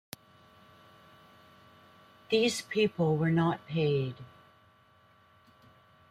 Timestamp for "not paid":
3.29-4.15